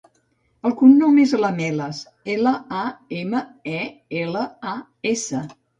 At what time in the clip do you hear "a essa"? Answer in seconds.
4.75-5.49